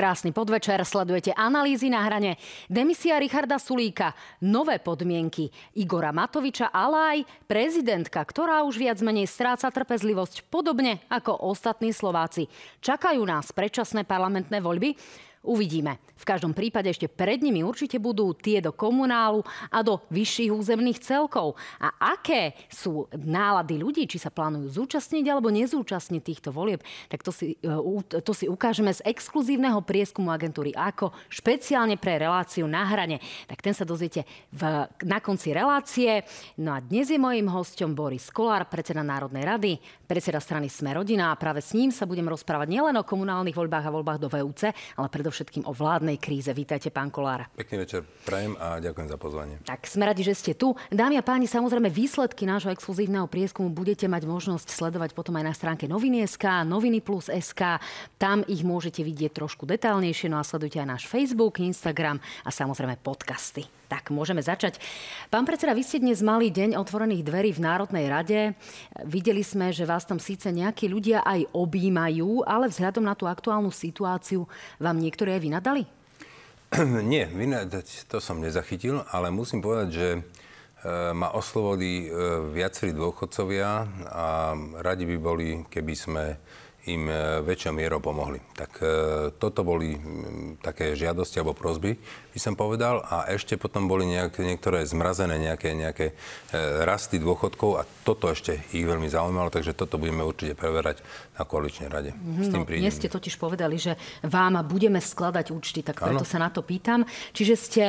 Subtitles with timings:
[0.00, 2.40] Krásny podvečer, sledujete analýzy na hrane.
[2.72, 9.68] Demisia Richarda Sulíka, nové podmienky Igora Matoviča, ale aj prezidentka, ktorá už viac menej stráca
[9.68, 12.48] trpezlivosť, podobne ako ostatní Slováci.
[12.80, 14.96] Čakajú nás predčasné parlamentné voľby.
[15.40, 15.96] Uvidíme.
[16.20, 19.40] V každom prípade ešte pred nimi určite budú tie do komunálu
[19.72, 21.56] a do vyšších územných celkov.
[21.80, 27.32] A aké sú nálady ľudí, či sa plánujú zúčastniť alebo nezúčastniť týchto volieb, tak to
[27.32, 33.16] si, e, to si ukážeme z exkluzívneho prieskumu agentúry AKO, špeciálne pre reláciu na hrane.
[33.48, 36.20] Tak ten sa dozviete v, na konci relácie.
[36.60, 39.72] No a dnes je mojím hostom Boris Kolár, predseda Národnej rady,
[40.04, 43.88] predseda strany Sme rodina a práve s ním sa budem rozprávať nielen o komunálnych voľbách
[43.88, 44.68] a voľbách do VUC,
[45.00, 45.29] ale predovšetkým
[45.64, 46.50] o vládnej kríze.
[46.50, 47.46] Vítajte, pán Kolár.
[47.54, 49.54] Pekný večer, prajem a ďakujem za pozvanie.
[49.62, 50.74] Tak sme radi, že ste tu.
[50.90, 55.54] Dámy a páni, samozrejme výsledky nášho exkluzívneho prieskumu budete mať možnosť sledovať potom aj na
[55.54, 57.78] stránke noviny.sk, noviny plus SK.
[58.18, 62.98] Tam ich môžete vidieť trošku detálnejšie, no a sledujte aj náš Facebook, Instagram a samozrejme
[62.98, 63.64] podcasty.
[63.90, 64.78] Tak, môžeme začať.
[65.34, 68.54] Pán predseda, vy ste dnes mali deň otvorených dverí v Národnej rade.
[69.02, 73.74] Videli sme, že vás tam síce nejakí ľudia aj objímajú, ale vzhľadom na tú aktuálnu
[73.74, 74.46] situáciu
[74.78, 75.84] vám niektorí aj?
[77.12, 80.20] Nie, vynadať to som nezachytil, ale musím povedať, že e,
[81.12, 86.24] ma oslovili e, viacerí dôchodcovia a radi by boli, keby sme
[86.88, 88.40] im e, väčšou mierou pomohli.
[88.56, 88.86] Tak e,
[89.36, 90.00] toto boli
[90.64, 92.00] také žiadosti alebo prozby,
[92.32, 93.04] by som povedal.
[93.04, 96.14] A ešte potom boli nejaké, niektoré zmrazené nejaké, nejaké e,
[96.88, 101.04] rasty dôchodkov a toto ešte ich veľmi zaujímalo, takže toto budeme určite preverať
[101.36, 102.16] na koaličnej rade.
[102.40, 106.28] S tým no, dnes ste totiž povedali, že vám budeme skladať účty, tak preto ano.
[106.28, 107.04] sa na to pýtam.
[107.36, 107.84] Čiže ste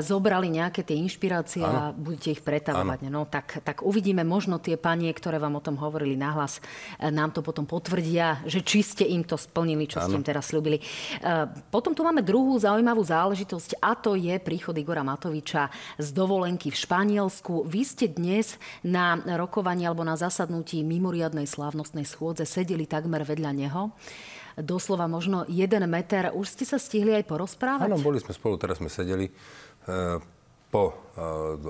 [0.00, 1.72] zobrali nejaké tie inšpirácie ano.
[1.72, 3.08] a budete ich pretavovať.
[3.08, 6.60] No tak, tak uvidíme, možno tie panie, ktoré vám o tom hovorili nahlas,
[7.00, 10.06] nám to potom potvrdia že či ste im to splnili, čo ano.
[10.06, 10.80] ste im teraz slúbili.
[10.80, 10.84] E,
[11.68, 16.76] potom tu máme druhú zaujímavú záležitosť a to je príchod Igora Matoviča z dovolenky v
[16.76, 17.66] Španielsku.
[17.66, 23.82] Vy ste dnes na rokovaní alebo na zasadnutí mimoriadnej slávnostnej schôdze sedeli takmer vedľa neho
[24.60, 26.34] doslova možno jeden meter.
[26.34, 27.88] Už ste sa stihli aj porozprávať?
[27.88, 29.30] Áno, boli sme spolu, teraz sme sedeli.
[30.70, 31.20] E, po eh,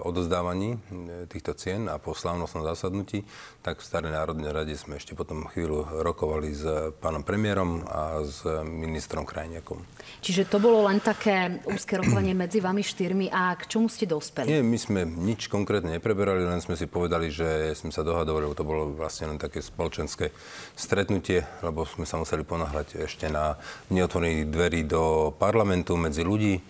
[0.04, 3.24] odozdávaní eh, týchto cien a po slávnostnom zasadnutí,
[3.64, 6.64] tak v Starej národnej rade sme ešte potom chvíľu rokovali s
[7.00, 9.80] pánom premiérom a s ministrom Krajniakom.
[10.20, 14.52] Čiže to bolo len také úzke rokovanie medzi vami štyrmi a k čomu ste dospeli?
[14.52, 18.68] Nie, my sme nič konkrétne nepreberali, len sme si povedali, že sme sa dohadovali, to
[18.68, 20.28] bolo vlastne len také spoločenské
[20.76, 23.56] stretnutie, lebo sme sa museli ponáhľať ešte na
[23.88, 26.60] neotvorených dverí do parlamentu medzi ľudí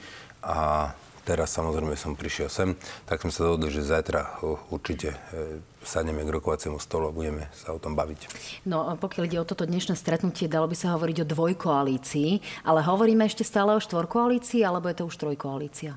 [0.46, 0.90] a
[1.30, 2.74] teraz samozrejme som prišiel sem,
[3.06, 4.42] tak sme sa dohodli, že zajtra
[4.74, 8.26] určite e, sadneme k rokovaciemu stolu a budeme sa o tom baviť.
[8.66, 12.30] No pokiaľ ide o toto dnešné stretnutie, dalo by sa hovoriť o dvojkoalícii,
[12.66, 15.94] ale hovoríme ešte stále o štvorkoalícii, alebo je to už trojkoalícia?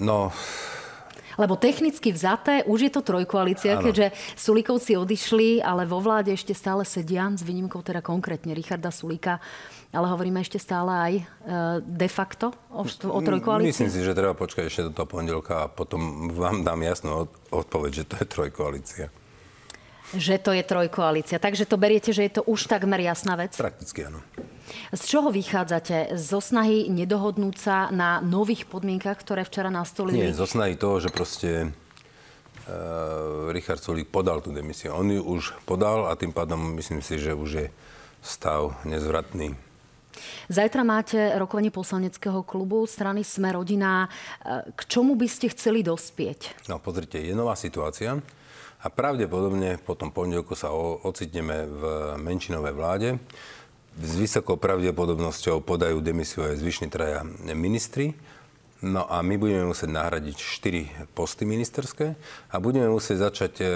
[0.00, 0.32] No,
[1.38, 3.90] lebo technicky vzaté už je to trojkoalícia, ano.
[3.90, 9.42] keďže Sulikovci odišli, ale vo vláde ešte stále sedia, s výnimkou teda konkrétne Richarda Sulika
[9.94, 11.22] ale hovoríme ešte stále aj e,
[11.80, 13.70] de facto o, o trojkoalícii?
[13.70, 17.90] Myslím si, že treba počkať ešte do toho pondelka a potom vám dám jasnú odpoveď,
[18.02, 19.06] že to je trojkoalícia.
[20.14, 21.38] Že to je trojkoalícia.
[21.38, 23.54] Takže to beriete, že je to už takmer jasná vec?
[23.54, 24.20] Prakticky áno.
[24.92, 26.16] Z čoho vychádzate?
[26.16, 30.24] Zo snahy nedohodnúť sa na nových podmienkach, ktoré včera nastolili?
[30.24, 34.96] Nie, zo snahy toho, že proste uh, Richard Solík podal tú demisiu.
[34.96, 37.66] On ju už podal a tým pádom myslím si, že už je
[38.24, 39.52] stav nezvratný.
[40.48, 44.06] Zajtra máte rokovanie poslaneckého klubu strany Sme rodina.
[44.74, 46.68] K čomu by ste chceli dospieť?
[46.68, 48.20] No pozrite, je nová situácia
[48.84, 51.82] a pravdepodobne po tom pondelku sa ocitneme v
[52.20, 53.08] menšinovej vláde.
[53.94, 57.22] S vysokou pravdepodobnosťou podajú demisiu aj zvyšní traja
[57.54, 58.12] ministri
[58.84, 62.20] No a my budeme musieť nahradiť 4 posty ministerské
[62.52, 63.66] a budeme musieť začať e,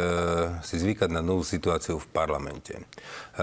[0.60, 2.76] si zvykať na novú situáciu v parlamente.
[2.76, 2.82] E,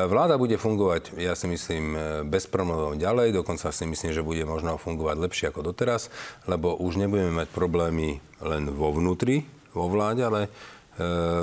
[0.06, 4.46] vláda bude fungovať, ja si myslím, e, bez problémov ďalej, dokonca si myslím, že bude
[4.46, 6.14] možno fungovať lepšie ako doteraz,
[6.46, 10.54] lebo už nebudeme mať problémy len vo vnútri, vo vláde, ale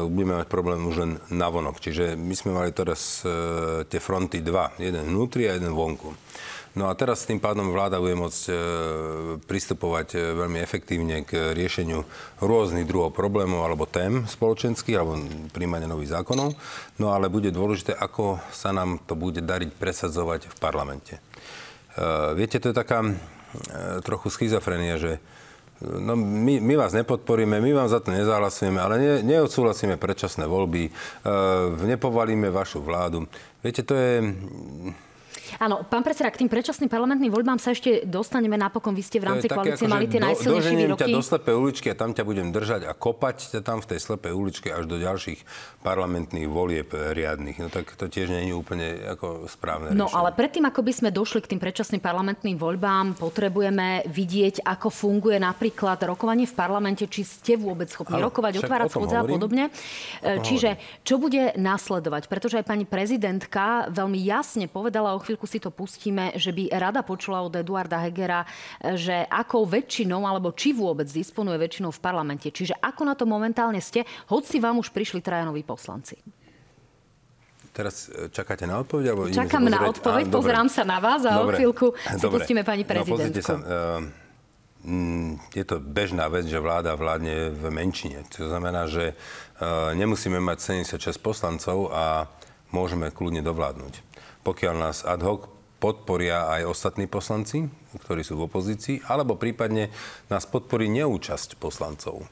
[0.08, 1.76] budeme mať problém už len navonok.
[1.76, 6.16] Čiže my sme mali teraz e, tie fronty dva, jeden vnútri a jeden vonku.
[6.72, 8.54] No a teraz tým pádom vláda bude môcť e,
[9.44, 12.00] pristupovať veľmi efektívne k riešeniu
[12.40, 15.20] rôznych druhov problémov alebo tém spoločenských alebo
[15.52, 16.56] príjmania nových zákonov.
[16.96, 21.20] No ale bude dôležité, ako sa nám to bude dariť presadzovať v parlamente.
[22.32, 23.04] Viete, to je taká
[24.00, 25.20] trochu schizofrenia, že
[25.82, 30.86] No, my, my vás nepodporíme, my vám za to nezahlasujeme, ale ne, neodsúhlasíme predčasné voľby,
[30.86, 30.90] e,
[31.90, 33.26] nepovalíme vašu vládu.
[33.66, 34.22] Viete, to je
[35.58, 38.96] Áno, pán predseda, k tým predčasným parlamentným voľbám sa ešte dostaneme napokon.
[38.96, 41.00] Vy ste v rámci koalície mali tie najsilnejšie výroky.
[41.04, 43.98] ťa do slepej uličky a tam ťa budem držať a kopať ťa tam v tej
[44.00, 45.44] slepej uličke až do ďalších
[45.84, 47.58] parlamentných volieb riadnych.
[47.60, 50.18] No tak to tiež nie je úplne ako správne No riešenie.
[50.18, 55.40] ale predtým, ako by sme došli k tým predčasným parlamentným voľbám, potrebujeme vidieť, ako funguje
[55.42, 59.64] napríklad rokovanie v parlamente, či ste vôbec schopní ano, rokovať, otvárať schôdze a podobne.
[60.22, 62.30] Čiže čo bude následovať?
[62.30, 67.02] Pretože aj pani prezidentka veľmi jasne povedala, o chvíľku si to pustíme, že by rada
[67.06, 68.46] počula od Eduarda Hegera,
[68.96, 72.48] že akou väčšinou, alebo či vôbec disponuje väčšinou v parlamente.
[72.50, 76.18] Čiže ako na to momentálne ste, hoci vám už prišli trajanoví poslanci?
[77.72, 79.04] Teraz e, čakáte na odpoveď?
[79.08, 81.56] Alebo Čakám na odpoveď, Á, pozerám sa na vás a dobre.
[81.56, 82.34] o chvíľku si dobre.
[82.36, 83.40] pustíme pani prezidentku.
[83.40, 84.04] No, sa, uh,
[85.56, 88.28] je to bežná vec, že vláda vládne v menšine.
[88.36, 92.28] To znamená, že uh, nemusíme mať 76 poslancov a
[92.76, 94.11] môžeme kľudne dovládnuť.
[94.42, 95.48] Pokiaľ nás ad hoc
[95.82, 97.66] podporia aj ostatní poslanci,
[97.98, 99.90] ktorí sú v opozícii, alebo prípadne
[100.30, 102.22] nás podporí neúčasť poslancov.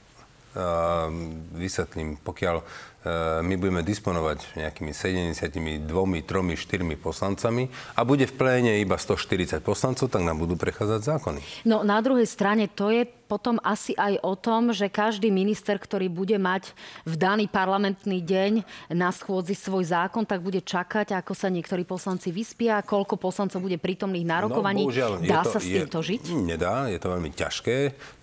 [1.54, 2.62] Vysvetlím, pokiaľ
[3.00, 9.64] E, my budeme disponovať nejakými 72, 3, 4 poslancami a bude v pléne iba 140
[9.64, 11.40] poslancov, tak nám budú prechádzať zákony.
[11.64, 16.10] No na druhej strane to je potom asi aj o tom, že každý minister, ktorý
[16.10, 16.74] bude mať
[17.06, 22.34] v daný parlamentný deň na schôdzi svoj zákon, tak bude čakať, ako sa niektorí poslanci
[22.34, 24.82] vyspia, koľko poslancov bude prítomných na no, rokovaní.
[24.82, 26.22] No, bohužiaľ, dá to, sa s týmto je, žiť?
[26.42, 27.76] Nedá, je to veľmi ťažké,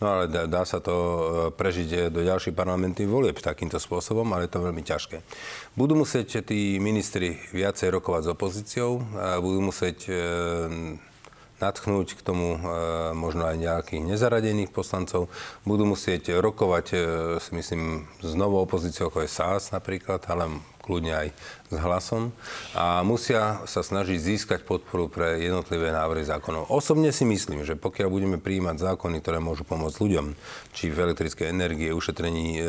[0.03, 1.19] no ale dá, dá sa to e,
[1.55, 5.23] prežiť do ďalších parlamentných volieb takýmto spôsobom, ale je to veľmi ťažké.
[5.79, 10.13] Budú musieť tí ministri viacej rokovať s opozíciou, a budú musieť e,
[11.57, 12.59] natchnúť k tomu e,
[13.17, 15.29] možno aj nejakých nezaradených poslancov.
[15.65, 16.97] Budú musieť rokovať, e,
[17.41, 21.27] si myslím, s novou opozíciou, ako je SAS napríklad, ale kľudne aj
[21.67, 22.31] s hlasom
[22.71, 26.71] a musia sa snažiť získať podporu pre jednotlivé návrhy zákonov.
[26.71, 30.25] Osobne si myslím, že pokiaľ budeme prijímať zákony, ktoré môžu pomôcť ľuďom,
[30.71, 32.61] či v elektrickej energie, ušetrení e,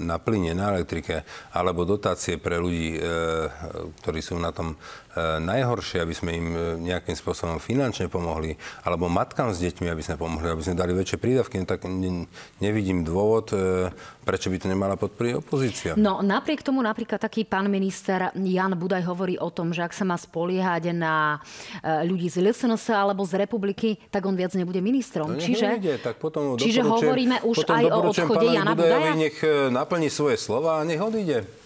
[0.00, 3.00] na plyne, na elektrike, alebo dotácie pre ľudí, e,
[4.00, 4.76] ktorí sú na tom e,
[5.36, 10.16] najhoršie, aby sme im e, nejakým spôsobom finančne pomohli, alebo matkám s deťmi, aby sme
[10.16, 12.24] pomohli, aby sme dali väčšie prídavky, no tak ne,
[12.64, 13.92] nevidím dôvod, e,
[14.24, 15.92] prečo by to nemala podporiť opozícia.
[15.98, 20.04] No napriek tomu napríklad taký pán minister Jan Budaj hovorí o tom, že ak sa
[20.06, 21.40] má spoliehať na
[21.82, 25.34] e, ľudí z LSNS alebo z republiky, tak on viac nebude ministrom.
[25.34, 29.16] No, čiže ide, tak potom čiže hovoríme už aj o odchode Jana Budaja?
[29.16, 31.59] Nech e, naplní svoje slova a nech odíde.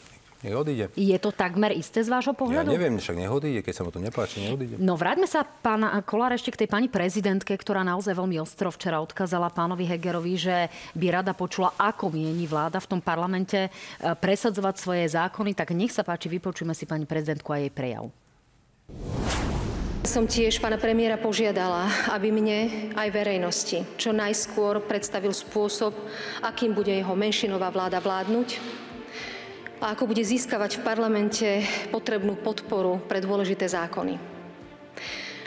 [0.45, 0.93] Nech odíde.
[0.93, 2.69] Je to takmer isté z vášho pohľadu?
[2.69, 4.77] Ja neviem, však nech odíde, keď sa mu to nepáči, nech odíde.
[4.77, 9.01] No vráťme sa, pán Kolár, ešte k tej pani prezidentke, ktorá naozaj veľmi ostro včera
[9.01, 13.71] odkázala pánovi Hegerovi, že by rada počula, ako mieni vláda v tom parlamente e,
[14.05, 15.57] presadzovať svoje zákony.
[15.57, 18.13] Tak nech sa páči, vypočujme si pani prezidentku a jej prejav.
[20.05, 25.97] Som tiež pána premiéra požiadala, aby mne aj verejnosti čo najskôr predstavil spôsob,
[26.45, 28.84] akým bude jeho menšinová vláda vládnuť
[29.83, 31.49] a ako bude získavať v parlamente
[31.91, 34.19] potrebnú podporu pre dôležité zákony.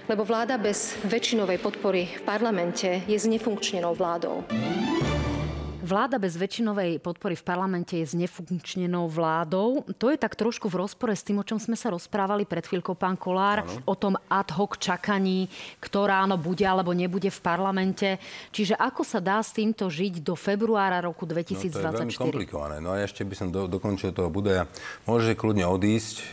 [0.07, 4.47] Lebo vláda bez väčšinovej podpory v parlamente je znefunkčnenou vládou.
[5.87, 9.87] Vláda bez väčšinovej podpory v parlamente je znefunkčnenou vládou.
[9.95, 12.91] To je tak trošku v rozpore s tým, o čom sme sa rozprávali pred chvíľkou,
[12.91, 13.87] pán Kolár, ano.
[13.87, 15.47] o tom ad hoc čakaní,
[15.79, 18.19] ktorá áno bude alebo nebude v parlamente.
[18.51, 21.55] Čiže ako sa dá s týmto žiť do februára roku 2024?
[21.55, 22.75] No, to je veľmi komplikované.
[22.83, 24.67] No a ešte by som do, dokončil toho Budaja.
[25.07, 26.23] Môže kľudne odísť e,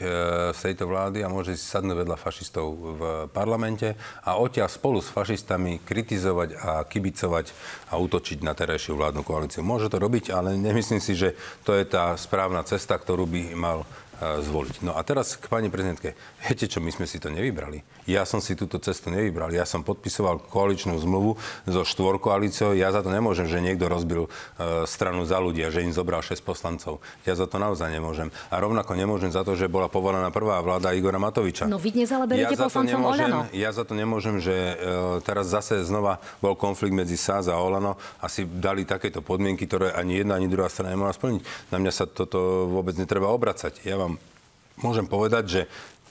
[0.51, 3.95] z tejto vlády a môže si sadnúť vedľa fašistov v parlamente
[4.27, 7.55] a odtiaľ spolu s fašistami kritizovať a kibicovať
[7.95, 9.61] a útočiť na terajšiu vládnu koalíciu koalíciu.
[9.61, 11.37] Môže to robiť, ale nemyslím si, že
[11.69, 13.85] to je tá správna cesta, ktorú by mal
[14.25, 14.81] zvoliť.
[14.81, 16.17] No a teraz k pani prezidentke.
[16.41, 18.04] Viete čo, my sme si to nevybrali.
[18.05, 19.49] Ja som si túto cestu nevybral.
[19.53, 22.77] Ja som podpisoval koaličnú zmluvu so štvorkoalíciou.
[22.77, 26.45] Ja za to nemôžem, že niekto rozbil e, stranu za ľudia, že im zobral 6
[26.45, 27.01] poslancov.
[27.25, 28.29] Ja za to naozaj nemôžem.
[28.53, 31.65] A rovnako nemôžem za to, že bola povolená prvá vláda Igora Matoviča.
[31.65, 33.41] No vy dnes ale beriete ja poslancom nemôžem, Olano.
[33.57, 34.75] Ja za to nemôžem, že e,
[35.25, 39.97] teraz zase znova bol konflikt medzi SAS a Olano a si dali takéto podmienky, ktoré
[39.97, 41.73] ani jedna, ani druhá strana nemohla splniť.
[41.73, 43.81] Na mňa sa toto vôbec netreba obracať.
[43.89, 44.21] Ja vám
[44.79, 45.63] môžem povedať, že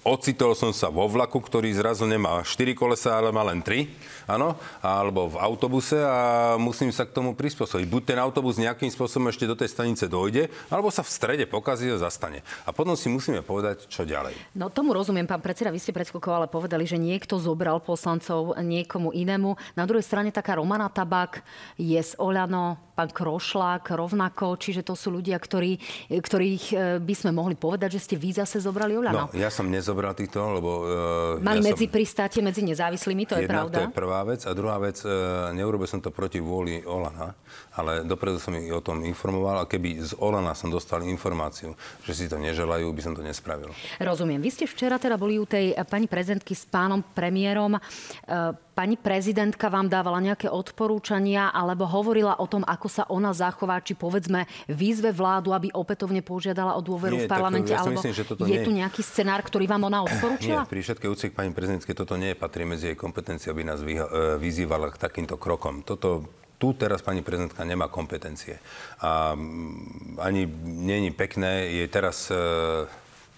[0.03, 3.87] ocitol som sa vo vlaku, ktorý zrazu nemá 4 kolesa, ale má len 3,
[4.27, 7.87] áno, alebo v autobuse a musím sa k tomu prispôsobiť.
[7.87, 11.87] Buď ten autobus nejakým spôsobom ešte do tej stanice dojde, alebo sa v strede pokazí
[11.89, 12.43] a zastane.
[12.67, 14.35] A potom si musíme povedať, čo ďalej.
[14.53, 19.15] No tomu rozumiem, pán predseda, vy ste pred ale povedali, že niekto zobral poslancov niekomu
[19.15, 19.55] inému.
[19.73, 21.41] Na druhej strane taká Romana Tabak
[21.79, 25.81] je z Oľano, pán Krošlák rovnako, čiže to sú ľudia, ktorí,
[26.13, 29.33] ktorých e, by sme mohli povedať, že ste vy zase zobrali Oľano.
[29.33, 30.71] No, ja som nezobral nezobral týchto, lebo...
[30.81, 31.93] Uh, Mali ja medzi som...
[31.93, 33.77] pristátie medzi nezávislými, to je pravda.
[33.77, 34.41] to je prvá vec.
[34.49, 37.37] A druhá vec, uh, neurobil som to proti vôli Olana,
[37.73, 41.73] ale dopredu som ich o tom informoval a keby z Olana som dostal informáciu,
[42.05, 43.73] že si to neželajú, by som to nespravil.
[43.97, 44.41] Rozumiem.
[44.41, 47.77] Vy ste včera teda boli u tej pani prezidentky s pánom premiérom.
[47.77, 53.77] Uh, Pani prezidentka vám dávala nejaké odporúčania alebo hovorila o tom, ako sa ona zachová,
[53.85, 58.01] či povedzme výzve vládu, aby opätovne požiadala o dôveru nie, v parlamente, tak, ja alebo
[58.01, 58.65] myslím, že toto je nie...
[58.65, 60.65] tu nejaký scenár, ktorý vám ona odporúčila?
[60.65, 63.77] Nie, pri všetkej úcte k pani prezidentke toto nie patrí medzi jej kompetencie, aby nás
[63.85, 63.93] e,
[64.41, 65.85] vyzývala k takýmto krokom.
[65.85, 66.25] Toto
[66.57, 68.59] tu teraz pani prezidentka nemá kompetencie.
[69.03, 72.35] A mm, ani není pekné je teraz e,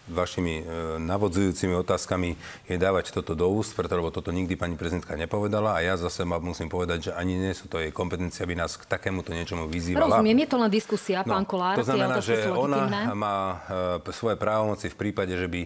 [0.05, 0.63] vašimi e,
[1.01, 2.37] navodzujúcimi otázkami
[2.69, 6.21] je dávať toto do úst, preto, lebo toto nikdy pani prezidentka nepovedala a ja zase
[6.21, 9.65] ma musím povedať, že ani nie sú to jej kompetencia, aby nás k takémuto niečomu
[9.65, 10.21] vyzývala.
[10.21, 11.75] Rozumiem, je to len diskusia, no, pán Kolár.
[11.81, 13.37] To znamená, že ona má
[14.05, 15.61] e, svoje právomoci v prípade, že by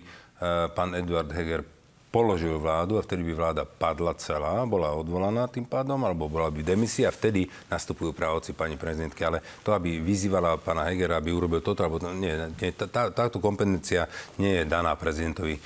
[0.72, 1.68] pán Eduard Heger
[2.10, 6.66] položil vládu a vtedy by vláda padla celá, bola odvolaná tým pádom, alebo bola by
[6.66, 9.22] demisia a vtedy nastupujú právoci pani prezidentky.
[9.22, 13.01] Ale to, aby vyzývala pána Hegera, aby urobil toto, alebo to, nie, nie tá, tá,
[13.13, 14.10] táto kompetencia
[14.42, 15.62] nie je daná prezidentovi e,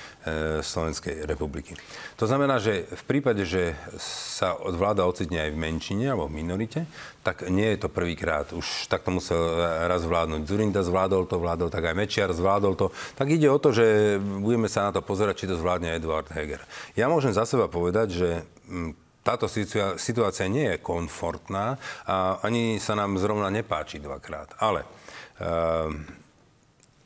[0.60, 1.72] Slovenskej republiky.
[2.20, 6.84] To znamená, že v prípade, že sa vláda ocitne aj v menšine alebo v minorite,
[7.24, 8.52] tak nie je to prvýkrát.
[8.52, 9.40] Už takto musel
[9.88, 10.44] raz vládnuť.
[10.44, 12.86] Zurinda zvládol to, vládol tak aj Mečiar zvládol to.
[13.16, 16.60] Tak ide o to, že budeme sa na to pozerať, či to zvládne Eduard Heger.
[16.92, 18.28] Ja môžem za seba povedať, že
[18.68, 18.92] mm,
[19.24, 19.48] táto
[19.96, 24.52] situácia nie je komfortná a ani sa nám zrovna nepáči dvakrát.
[24.60, 25.88] Ale uh,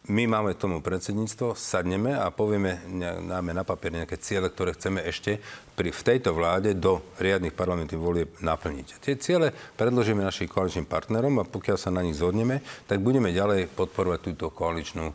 [0.08, 2.80] my máme tomu predsedníctvo, sadneme a povieme,
[3.28, 5.36] dáme na papier nejaké ciele, ktoré chceme ešte
[5.76, 9.04] pri, v tejto vláde do riadnych parlamentných volieb naplniť.
[9.04, 13.68] Tie ciele predložíme našim koaličným partnerom a pokiaľ sa na nich zhodneme, tak budeme ďalej
[13.76, 15.14] podporovať túto koaličnú e,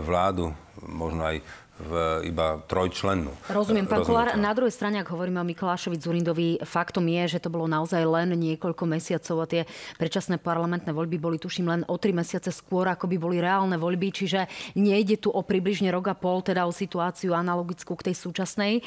[0.00, 1.44] vládu, možno aj
[1.76, 3.52] v iba trojčlennú.
[3.52, 4.32] Rozumiem, pán Kolár.
[4.40, 8.32] Na druhej strane, ak hovoríme o Mikulášovi Zurindovi, faktom je, že to bolo naozaj len
[8.32, 9.62] niekoľko mesiacov a tie
[10.00, 14.08] predčasné parlamentné voľby boli, tuším, len o tri mesiace skôr, ako by boli reálne voľby,
[14.08, 14.48] čiže
[14.80, 18.80] nejde tu o približne rok a pol, teda o situáciu analogickú k tej súčasnej.
[18.80, 18.82] E,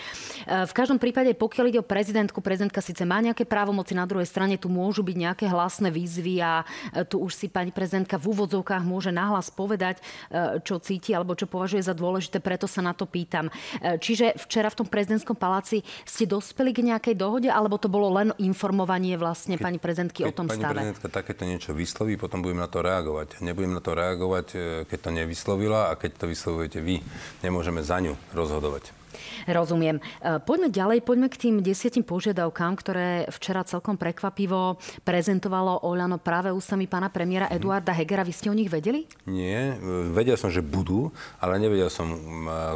[0.66, 4.58] v každom prípade, pokiaľ ide o prezidentku, prezidentka síce má nejaké právomoci, na druhej strane
[4.58, 8.82] tu môžu byť nejaké hlasné výzvy a e, tu už si pani prezidentka v úvodzovkách
[8.82, 10.02] môže nahlas povedať,
[10.34, 13.52] e, čo cíti alebo čo považuje za dôležité, preto sa sa na to pýtam.
[13.84, 18.08] E, čiže včera v tom prezidentskom paláci ste dospeli k nejakej dohode, alebo to bolo
[18.16, 20.72] len informovanie vlastne keď, pani prezidentky o tom pani stave?
[20.72, 23.44] Pani prezidentka takéto niečo vysloví, potom budem na to reagovať.
[23.44, 24.58] Nebudem na to reagovať, e,
[24.88, 27.04] keď to nevyslovila a keď to vyslovujete vy.
[27.44, 28.99] Nemôžeme za ňu rozhodovať.
[29.46, 29.98] Rozumiem.
[29.98, 36.50] E, poďme ďalej, poďme k tým desiatim požiadavkám, ktoré včera celkom prekvapivo prezentovalo Oľano práve
[36.54, 38.26] ústami pána premiéra Eduarda Hegera.
[38.26, 39.06] Vy ste o nich vedeli?
[39.30, 39.78] Nie,
[40.14, 42.18] vedel som, že budú, ale nevedel som e,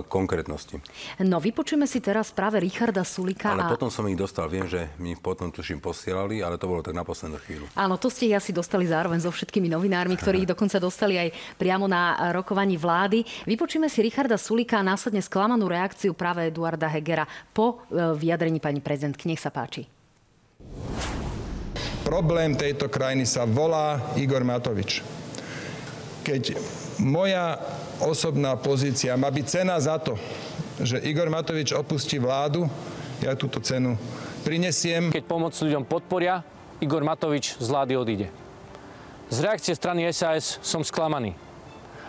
[0.07, 0.79] konkrétnosti.
[1.21, 3.53] No, vypočujeme si teraz práve Richarda Sulika.
[3.53, 3.71] Ale a...
[3.71, 4.49] potom som ich dostal.
[4.49, 7.65] Viem, že mi potom tuším posielali, ale to bolo tak na poslednú chvíľu.
[7.77, 11.29] Áno, to ste ich asi dostali zároveň so všetkými novinármi, ktorí ich dokonca dostali aj
[11.57, 13.23] priamo na rokovaní vlády.
[13.47, 18.79] Vypočujeme si Richarda Sulika a následne sklamanú reakciu práve Eduarda Hegera po e, vyjadrení pani
[18.79, 19.27] prezidentky.
[19.27, 19.83] Nech sa páči.
[22.07, 25.03] Problém tejto krajiny sa volá Igor Matovič.
[26.23, 26.55] Keď
[27.03, 27.59] moja
[27.99, 30.15] osobná pozícia má byť cena za to,
[30.79, 32.71] že Igor Matovič opustí vládu,
[33.19, 33.99] ja túto cenu
[34.47, 35.11] prinesiem.
[35.11, 36.39] Keď pomoc ľuďom podporia,
[36.79, 38.27] Igor Matovič z vlády odíde.
[39.27, 41.35] Z reakcie strany SAS som sklamaný.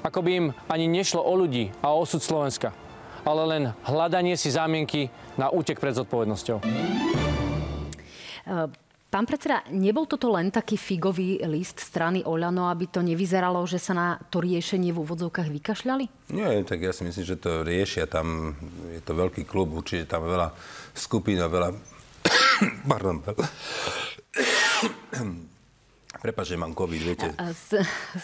[0.07, 2.84] Ako by im ani nešlo o ľudí a o osud Slovenska
[3.25, 5.09] ale len hľadanie si zámienky
[5.41, 6.61] na útek pred zodpovednosťou.
[9.15, 13.95] Pán predseda, nebol toto len taký figový list strany Oľano, aby to nevyzeralo, že sa
[13.95, 16.35] na to riešenie v úvodzovkách vykašľali?
[16.35, 18.11] Nie, tak ja si myslím, že to riešia.
[18.11, 18.59] Tam
[18.91, 20.51] je to veľký klub, určite tam veľa
[20.99, 21.71] skupín a veľa...
[22.91, 23.47] Pardon, veľa...
[26.21, 27.29] Prepač, že mám COVID, viete.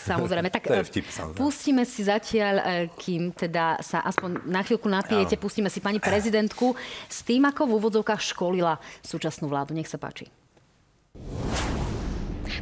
[0.06, 0.48] Samozrejme.
[0.50, 1.38] Tak to je vtip, samozrejme.
[1.38, 5.42] pustíme si zatiaľ, e, kým teda sa aspoň na chvíľku napijete, Áno.
[5.42, 6.74] pustíme si pani prezidentku
[7.10, 9.74] s tým, ako v úvodzovkách školila súčasnú vládu.
[9.74, 10.30] Nech sa páči.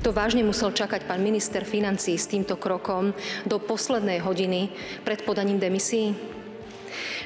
[0.07, 3.11] To vážne musel čakať pán minister financí s týmto krokom
[3.49, 4.71] do poslednej hodiny
[5.03, 6.15] pred podaním demisí?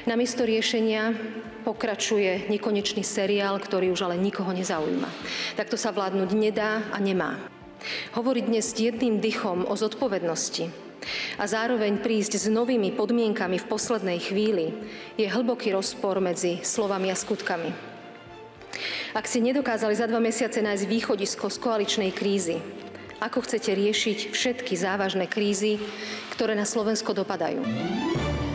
[0.03, 1.15] Namiesto riešenia
[1.63, 5.07] pokračuje nekonečný seriál, ktorý už ale nikoho nezaujíma.
[5.55, 7.52] Takto sa vládnuť nedá a nemá.
[8.15, 10.69] Hovoriť dnes jedným dychom o zodpovednosti
[11.35, 14.71] a zároveň prísť s novými podmienkami v poslednej chvíli
[15.19, 17.69] je hlboký rozpor medzi slovami a skutkami.
[19.13, 22.57] Ak si nedokázali za dva mesiace nájsť východisko z koaličnej krízy,
[23.21, 25.77] ako chcete riešiť všetky závažné krízy,
[26.33, 27.61] ktoré na Slovensko dopadajú?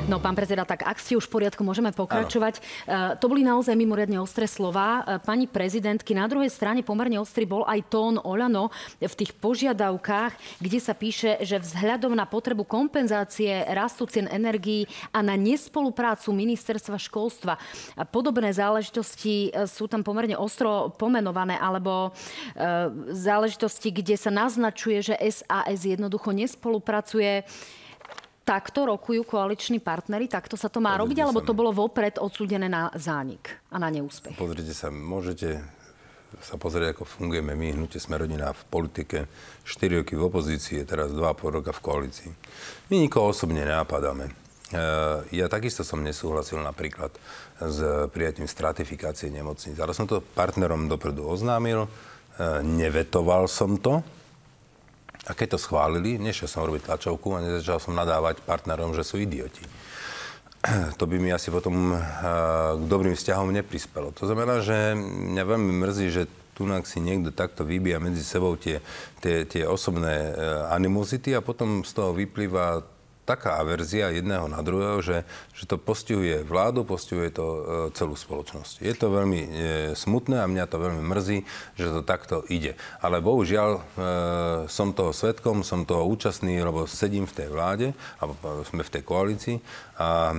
[0.08, 2.64] No, pán predseda, tak ak ste už v poriadku, môžeme pokračovať.
[2.88, 3.20] Ano.
[3.20, 5.04] To boli naozaj mimoriadne ostré slova.
[5.20, 8.72] Pani prezidentky, na druhej strane pomerne ostrý bol aj tón Olano
[9.04, 15.20] v tých požiadavkách, kde sa píše, že vzhľadom na potrebu kompenzácie rastu cien energií a
[15.20, 17.60] na nespoluprácu ministerstva školstva.
[18.08, 22.16] Podobné záležitosti e, sú tam pomerne ostro pomenované, alebo
[22.56, 27.44] e, záležitosti, kde sa naznačuje, že SAS jednoducho nespolupracuje
[28.48, 30.24] takto rokujú koaliční partnery?
[30.24, 31.16] Takto sa to má Pozrite robiť?
[31.20, 34.40] Alebo to bolo vopred odsúdené na zánik a na neúspech?
[34.40, 35.60] Pozrite sa, môžete
[36.40, 39.28] sa pozrieť, ako fungujeme my, hnutie sme rodina v politike.
[39.64, 42.30] 4 roky v opozícii, teraz 2,5 roka v koalícii.
[42.88, 44.28] My nikoho osobne nenapadáme.
[44.28, 44.32] E,
[45.32, 47.12] ja takisto som nesúhlasil napríklad
[47.60, 47.80] s
[48.12, 51.88] prijatím stratifikácie nemocníc, ale som to partnerom dopredu oznámil, e,
[52.60, 54.04] nevetoval som to,
[55.26, 59.18] a keď to schválili, nešiel som robiť tlačovku a nezačal som nadávať partnerom, že sú
[59.18, 59.64] idioti.
[60.98, 62.00] To by mi asi potom eh,
[62.78, 64.14] k dobrým vzťahom neprispelo.
[64.18, 66.24] To znamená, že mňa veľmi mrzí, že
[66.58, 68.82] tu si niekto takto vybíja medzi sebou tie,
[69.22, 70.34] tie, tie osobné eh,
[70.74, 72.82] animozity a potom z toho vyplýva
[73.28, 77.60] taká averzia jedného na druhého, že, že to postihuje vládu, postihuje to e,
[77.92, 78.80] celú spoločnosť.
[78.80, 79.48] Je to veľmi e,
[79.92, 81.44] smutné a mňa to veľmi mrzí,
[81.76, 82.72] že to takto ide.
[83.04, 83.80] Ale bohužiaľ e,
[84.72, 89.02] som toho svetkom, som toho účastný, lebo sedím v tej vláde, alebo sme v tej
[89.04, 89.56] koalícii
[89.98, 90.30] a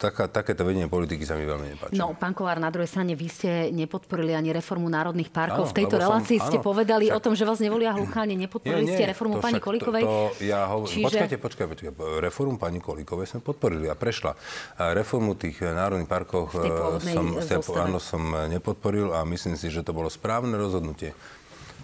[0.00, 2.00] taká, takéto vedenie politiky sa mi veľmi nepáči.
[2.00, 5.68] No, pán Kolár, na druhej strane vy ste nepodporili ani reformu národných parkov.
[5.68, 7.16] Áno, v tejto relácii som, ste áno, povedali však...
[7.16, 8.32] o tom, že vás nevolia hlucháne.
[8.40, 10.00] Nepodporili nie, nie, ste reformu pani Kolikovej.
[10.00, 10.88] To, to ja hovor...
[10.88, 11.12] Čiže...
[11.12, 14.32] Počkajte, počkajte, počkajte reformu pani Kolíkovej sme podporili a prešla.
[14.80, 17.38] A reformu tých národných parkov eh, som,
[17.76, 21.12] áno, som nepodporil a myslím si, že to bolo správne rozhodnutie.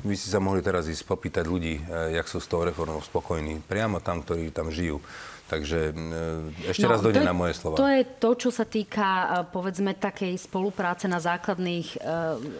[0.05, 3.65] Vy si sa mohli teraz ísť popýtať ľudí, jak sú s tou reformou spokojní.
[3.65, 5.01] Priamo tam, ktorí tam žijú.
[5.47, 7.79] Takže e, ešte no, raz dojde na moje slova.
[7.79, 12.03] To je to, čo sa týka, e, povedzme, takej spolupráce na základných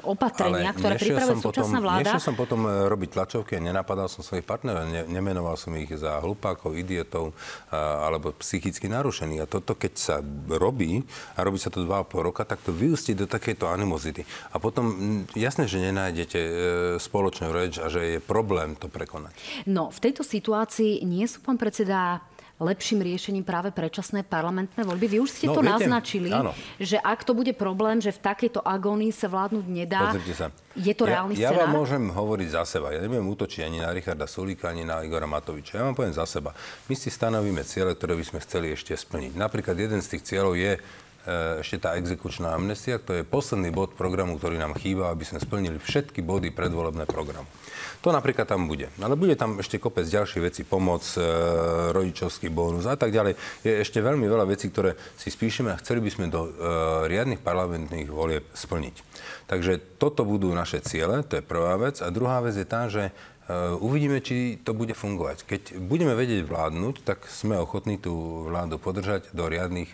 [0.07, 2.11] opatreniach, ktoré pripravuje súčasná potom, vláda.
[2.15, 6.23] Nešiel som potom robiť tlačovky a nenapadal som svojich partnerov, ne, nemenoval som ich za
[6.23, 9.43] hlupákov, idiotov uh, alebo psychicky narušených.
[9.43, 11.03] A toto, keď sa robí,
[11.35, 14.23] a robí sa to 2,5 roka, tak to vyústi do takejto animozity.
[14.55, 14.95] A potom
[15.35, 16.41] jasné, že nenájdete
[17.03, 19.35] spoločnú reč a že je problém to prekonať.
[19.67, 22.23] No, v tejto situácii nie sú, pán predseda,
[22.57, 25.07] lepším riešením práve predčasné parlamentné voľby.
[25.13, 26.57] Vy už ste no, to viete, naznačili, áno.
[26.81, 30.49] že ak to bude problém, že v takejto agónii sa vládnuť nedá, sa.
[30.73, 31.53] je to ja, reálny ja scenár?
[31.53, 32.97] Ja vám môžem hovoriť za seba.
[32.97, 35.81] Ja neviem útočiť ani na Richarda Sulíka, ani na Igora Matoviča.
[35.81, 36.57] Ja vám poviem za seba.
[36.89, 39.37] My si stanovíme ciele, ktoré by sme chceli ešte splniť.
[39.37, 40.81] Napríklad jeden z tých cieľov je e,
[41.61, 45.77] ešte tá exekučná amnestia, to je posledný bod programu, ktorý nám chýba, aby sme splnili
[45.77, 47.45] všetky body predvolebné programu.
[48.03, 48.93] To napríklad tam bude.
[49.01, 51.23] Ale bude tam ešte kopec ďalších vecí, pomoc, e,
[51.93, 53.37] rodičovský bonus a tak ďalej.
[53.65, 56.51] Je ešte veľmi veľa vecí, ktoré si spíšeme a chceli by sme do e,
[57.09, 58.97] riadnych parlamentných volieb splniť.
[59.47, 62.03] Takže toto budú naše ciele, to je prvá vec.
[62.03, 63.13] A druhá vec je tá, že e,
[63.79, 65.47] uvidíme, či to bude fungovať.
[65.47, 69.91] Keď budeme vedieť vládnuť, tak sme ochotní tú vládu podržať do riadnych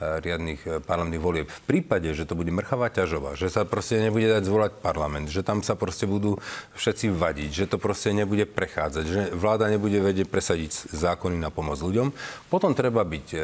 [0.00, 1.48] riadnych eh, parlamentných volieb.
[1.48, 5.40] V prípade, že to bude mrchavá ťažová, že sa proste nebude dať zvolať parlament, že
[5.40, 6.36] tam sa proste budú
[6.76, 11.80] všetci vadiť, že to proste nebude prechádzať, že vláda nebude vedieť presadiť zákony na pomoc
[11.80, 12.12] ľuďom,
[12.52, 13.42] potom treba byť e, e,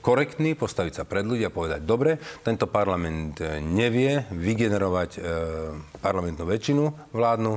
[0.00, 5.20] korektný, postaviť sa pred ľudí a povedať, dobre, tento parlament nevie vygenerovať e,
[6.00, 7.52] parlamentnú väčšinu vládnu,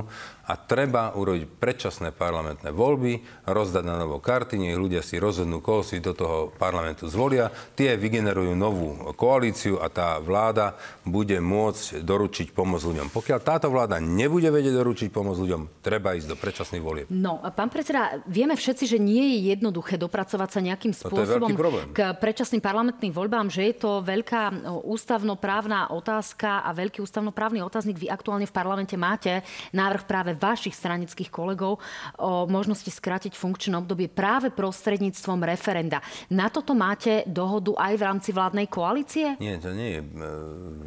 [0.48, 5.84] a treba urobiť predčasné parlamentné voľby, rozdať na novo karty, nech ľudia si rozhodnú, koho
[5.84, 7.52] si do toho parlamentu zvolia.
[7.76, 10.72] Tie vygenerujú novú koalíciu a tá vláda
[11.04, 13.12] bude môcť doručiť pomoc ľuďom.
[13.12, 17.06] Pokiaľ táto vláda nebude vedieť doručiť pomoc ľuďom, treba ísť do predčasných volieb.
[17.12, 22.16] No, pán predseda, vieme všetci, že nie je jednoduché dopracovať sa nejakým spôsobom no k
[22.16, 28.00] predčasným parlamentným voľbám, že je to veľká ústavnoprávna otázka a veľký ústavnoprávny otáznik.
[28.00, 31.82] Vy aktuálne v parlamente máte návrh práve vašich stranických kolegov
[32.16, 35.98] o možnosti skrátiť funkčné obdobie práve prostredníctvom referenda.
[36.30, 39.34] Na toto máte dohodu aj v rámci vládnej koalície?
[39.42, 40.08] Nie, to nie je e,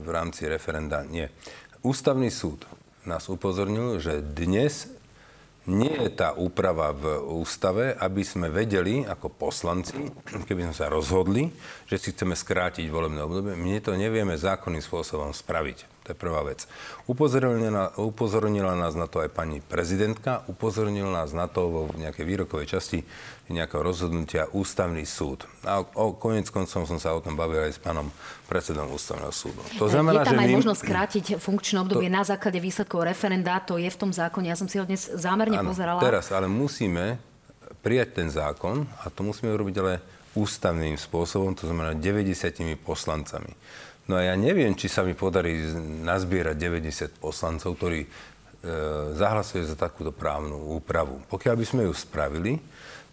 [0.02, 1.28] v rámci referenda, nie.
[1.84, 2.64] Ústavný súd
[3.04, 4.90] nás upozornil, že dnes
[5.70, 10.10] nie je tá úprava v ústave, aby sme vedeli ako poslanci,
[10.48, 11.54] keby sme sa rozhodli,
[11.86, 15.91] že si chceme skrátiť volebné obdobie, my to nevieme zákonným spôsobom spraviť.
[16.02, 16.66] To je prvá vec.
[17.06, 22.68] Upozornila, upozornila nás na to aj pani prezidentka, upozornila nás na to vo nejakej výrokovej
[22.74, 23.06] časti
[23.52, 25.46] nejakého rozhodnutia ústavný súd.
[25.68, 28.08] A o, konec koncom som sa o tom bavil aj s pánom
[28.48, 29.60] predsedom ústavného súdu.
[29.78, 30.56] To znamená, je tam že aj my...
[30.58, 32.16] možnosť skrátiť funkčné obdobie to...
[32.16, 34.48] na základe výsledkov referenda, to je v tom zákone.
[34.50, 36.00] Ja som si ho dnes zámerne ano, pozerala.
[36.00, 37.20] Teraz ale musíme
[37.84, 40.00] prijať ten zákon a to musíme urobiť ale
[40.32, 43.52] ústavným spôsobom, to znamená 90 poslancami.
[44.10, 45.62] No a ja neviem, či sa mi podarí
[46.02, 48.10] nazbierať 90 poslancov, ktorí e,
[49.14, 51.22] zahlasuje za takúto právnu úpravu.
[51.30, 52.58] Pokiaľ by sme ju spravili,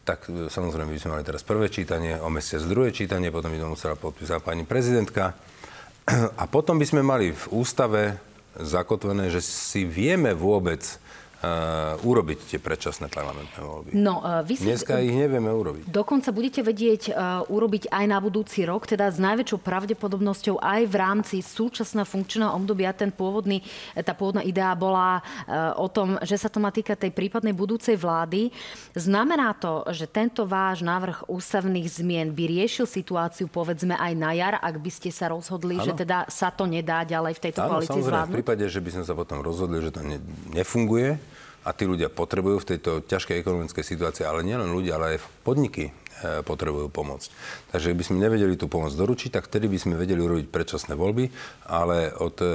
[0.03, 3.61] tak e, samozrejme by sme mali teraz prvé čítanie, o mesiac druhé čítanie, potom by
[3.61, 5.37] to musela podpísať pani prezidentka.
[6.41, 8.17] A potom by sme mali v ústave
[8.57, 10.81] zakotvené, že si vieme vôbec
[11.43, 13.91] uh, urobiť tie predčasné parlamentné voľby.
[13.95, 14.67] No, uh, vy si...
[14.67, 15.87] Dneska ich nevieme urobiť.
[15.87, 20.95] Dokonca budete vedieť uh, urobiť aj na budúci rok, teda s najväčšou pravdepodobnosťou aj v
[20.95, 22.91] rámci súčasného funkčného obdobia.
[22.91, 23.63] Ten pôvodný,
[23.95, 27.95] tá pôvodná idea bola uh, o tom, že sa to má týkať tej prípadnej budúcej
[27.95, 28.51] vlády.
[28.99, 34.55] Znamená to, že tento váš návrh ústavných zmien by riešil situáciu povedzme aj na jar,
[34.59, 35.87] ak by ste sa rozhodli, ano.
[35.87, 38.35] že teda sa to nedá ďalej v tejto ano, koalícii zvládnuť?
[38.35, 40.19] v prípade, že by sme sa potom rozhodli, že to ne,
[40.51, 41.28] nefunguje,
[41.69, 45.93] a tí ľudia potrebujú v tejto ťažkej ekonomickej situácii, ale nielen ľudia, ale aj podniky
[45.93, 45.93] e,
[46.41, 47.29] potrebujú pomoc.
[47.69, 51.29] Takže by sme nevedeli tú pomoc doručiť, tak vtedy by sme vedeli urobiť predčasné voľby,
[51.69, 52.49] ale od e,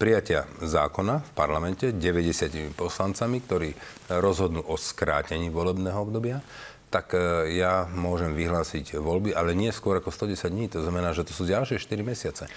[0.00, 3.70] prijatia zákona v parlamente 90 poslancami, ktorí
[4.08, 6.40] rozhodnú o skrátení volebného obdobia,
[6.88, 10.72] tak e, ja môžem vyhlásiť voľby, ale nie skôr ako 110 dní.
[10.72, 12.48] To znamená, že to sú ďalšie 4 mesiace.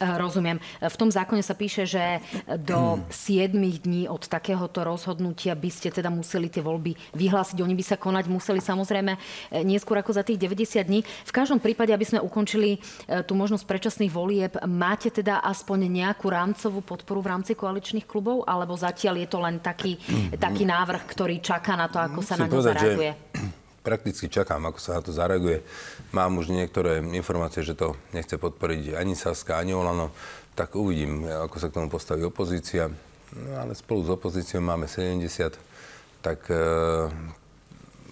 [0.00, 0.56] Eh, rozumiem.
[0.80, 2.22] V tom zákone sa píše, že
[2.58, 7.60] do 7 dní od takéhoto rozhodnutia by ste teda museli tie voľby vyhlásiť.
[7.60, 11.00] Oni by sa konať museli samozrejme eh, neskôr ako za tých 90 dní.
[11.04, 16.26] V každom prípade, aby sme ukončili eh, tú možnosť predčasných volieb, máte teda aspoň nejakú
[16.32, 18.48] rámcovú podporu v rámci koaličných klubov?
[18.48, 20.00] Alebo zatiaľ je to len taký,
[20.40, 23.12] taký návrh, ktorý čaká na to, ako sa na ňo zareaguje?
[23.12, 25.60] Že prakticky čakám, ako sa na to zareaguje.
[26.14, 30.14] Mám už niektoré informácie, že to nechce podporiť ani Saska, ani Olano.
[30.54, 32.88] Tak uvidím, ako sa k tomu postaví opozícia.
[33.32, 35.56] No, ale spolu s opozíciou máme 70,
[36.20, 36.60] tak e,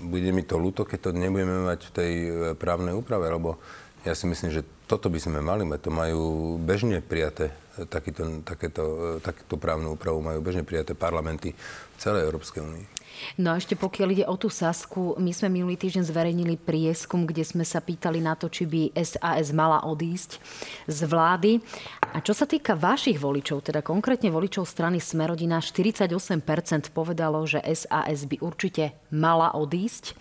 [0.01, 3.61] bude mi to ľúto, keď to nebudeme mať v tej e, právnej úprave, lebo
[4.01, 5.69] ja si myslím, že toto by sme mali.
[5.69, 11.53] To majú bežne prijaté, e, takýto, takéto, e, takúto právnu úpravu majú bežne prijaté parlamenty
[11.53, 13.00] v celej Európskej únii.
[13.39, 17.45] No a ešte pokiaľ ide o tú Sasku, my sme minulý týždeň zverejnili prieskum, kde
[17.45, 20.41] sme sa pýtali na to, či by SAS mala odísť
[20.87, 21.63] z vlády.
[22.11, 28.27] A čo sa týka vašich voličov, teda konkrétne voličov strany Smerodina, 48% povedalo, že SAS
[28.27, 30.11] by určite mala odísť.
[30.11, 30.15] E,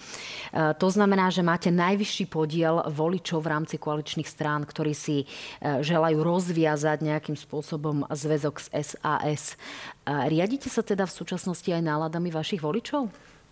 [0.77, 6.21] to znamená, že máte najvyšší podiel voličov v rámci koaličných strán, ktorí si e, želajú
[6.21, 9.57] rozviazať nejakým spôsobom zväzok s SAS.
[10.05, 13.09] E, riadite sa teda v súčasnosti aj náladami vašich voličov?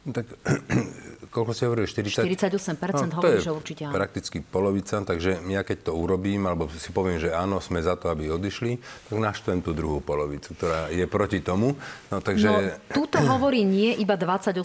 [0.08, 0.26] No tak
[1.38, 1.86] koľko si hovoril?
[1.86, 2.24] 40?
[2.24, 3.93] 48% no, hovorí, že určite áno.
[3.93, 8.10] prakticky polovica, takže ja keď to urobím, alebo si poviem, že áno, sme za to,
[8.10, 8.80] aby odišli,
[9.12, 11.76] tak naštvem tú druhú polovicu, ktorá je proti tomu.
[12.10, 12.48] No, takže...
[12.48, 14.58] no túto hovorí nie iba 28%,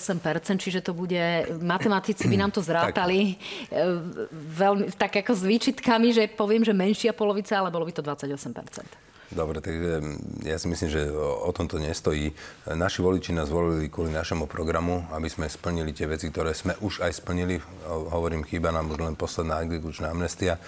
[0.57, 1.21] čiže to bude,
[1.61, 3.37] matematici by nám to zrátali
[3.69, 3.77] tak.
[3.77, 3.85] E,
[4.33, 9.12] veľmi, tak ako s výčitkami, že poviem, že menšia polovica, ale bolo by to 28%.
[9.33, 10.05] Dobre, takže
[10.45, 12.37] ja si myslím, že o, o tom to nestojí.
[12.69, 17.01] Naši voliči nás volili kvôli našemu programu, aby sme splnili tie veci, ktoré sme už
[17.01, 17.57] aj splnili.
[17.89, 20.61] Hovorím, chýba nám už len posledná exekučná amnestia.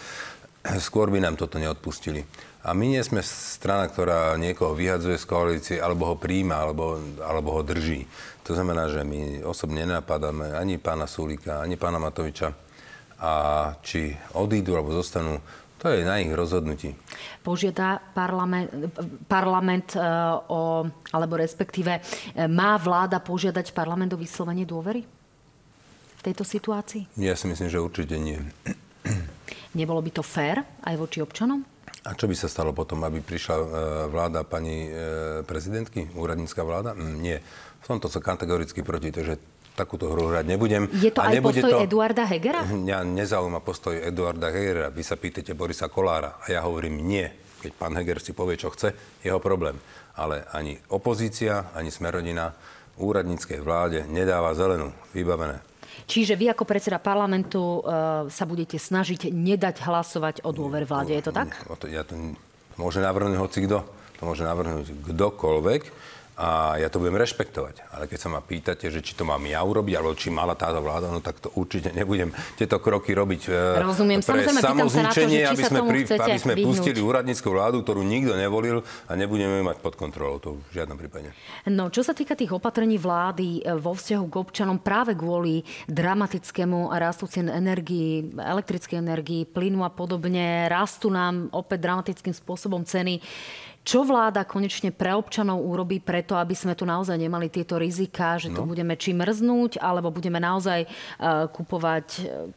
[0.80, 2.24] Skôr by nám toto neodpustili.
[2.64, 7.52] A my nie sme strana, ktorá niekoho vyhadzuje z koalície, alebo ho príjma, alebo, alebo
[7.52, 8.08] ho drží.
[8.48, 12.56] To znamená, že my osobne nenapadáme ani pána Sulíka, ani pána Matoviča.
[13.20, 13.32] A
[13.84, 15.44] či odídu alebo zostanú,
[15.84, 16.96] to je na ich rozhodnutí.
[17.44, 18.72] Požiada parlament,
[19.28, 20.00] parlament e,
[20.48, 25.04] o, alebo respektíve e, má vláda požiadať parlament o vyslovenie dôvery
[26.16, 27.20] v tejto situácii?
[27.20, 28.40] Ja si myslím, že určite nie.
[29.78, 31.60] Nebolo by to fér aj voči občanom?
[32.08, 33.66] A čo by sa stalo potom, aby prišla e,
[34.08, 34.88] vláda pani
[35.44, 36.96] prezidentky, úradnícka vláda?
[36.96, 37.36] Mm, nie.
[37.84, 39.36] V tomto sa kategoricky proti, takže
[39.74, 40.86] takúto hru hrať nebudem.
[40.94, 41.78] Je to a aj postoj to...
[41.82, 42.62] Eduarda Hegera?
[42.62, 44.88] Mňa nezaujíma postoj Eduarda Hegera.
[44.94, 47.26] Vy sa pýtate Borisa Kolára a ja hovorím nie.
[47.58, 49.74] Keď pán Heger si povie, čo chce, jeho problém.
[50.14, 52.54] Ale ani opozícia, ani Smerodina
[53.02, 54.94] úradníckej vláde nedáva zelenú.
[55.10, 55.58] Vybavené.
[56.04, 57.90] Čiže vy ako predseda parlamentu e,
[58.28, 61.54] sa budete snažiť nedať hlasovať o dôver vláde, je to tak?
[61.90, 62.36] Ja to
[62.76, 63.82] môže navrhnúť hoci kto.
[64.20, 65.82] To môže navrhnúť kdokoľvek
[66.34, 67.94] a ja to budem rešpektovať.
[67.94, 70.82] Ale keď sa ma pýtate, že či to mám ja urobiť, alebo či mala táto
[70.82, 74.18] vláda, no tak to určite nebudem tieto kroky robiť e, Rozumiem.
[74.18, 79.62] pre samozrúčenie, aby sme, pri, aby sme pustili úradnícku vládu, ktorú nikto nevolil a nebudeme
[79.62, 80.42] mať pod kontrolou.
[80.42, 81.30] To v žiadnom prípade.
[81.70, 86.90] No, čo sa týka tých opatrení vlády e, vo vzťahu k občanom práve kvôli dramatickému
[86.98, 93.22] rastu cien energii, elektrickej energii, plynu a podobne, rastú nám opäť dramatickým spôsobom ceny.
[93.84, 98.48] Čo vláda konečne pre občanov urobí preto, aby sme tu naozaj nemali tieto rizika, že
[98.48, 98.68] tu no.
[98.72, 102.48] budeme či mrznúť, alebo budeme naozaj uh, kupovať uh,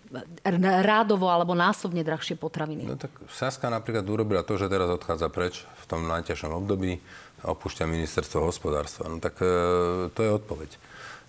[0.87, 2.87] rádovo alebo násobne drahšie potraviny?
[2.87, 7.03] No tak Saska napríklad urobila to, že teraz odchádza preč v tom najťažšom období,
[7.43, 9.11] opúšťa ministerstvo hospodárstva.
[9.11, 10.71] No tak uh, to je odpoveď.